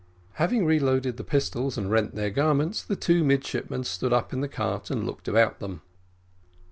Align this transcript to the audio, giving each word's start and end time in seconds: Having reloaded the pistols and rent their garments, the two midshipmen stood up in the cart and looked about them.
Having 0.41 0.65
reloaded 0.65 1.17
the 1.17 1.23
pistols 1.23 1.77
and 1.77 1.91
rent 1.91 2.15
their 2.15 2.31
garments, 2.31 2.81
the 2.81 2.95
two 2.95 3.23
midshipmen 3.23 3.83
stood 3.83 4.11
up 4.11 4.33
in 4.33 4.41
the 4.41 4.47
cart 4.47 4.89
and 4.89 5.05
looked 5.05 5.27
about 5.27 5.59
them. 5.59 5.83